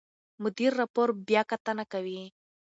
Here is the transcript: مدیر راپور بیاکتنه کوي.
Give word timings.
مدیر 0.43 0.71
راپور 0.81 1.09
بیاکتنه 1.27 1.83
کوي. 1.93 2.21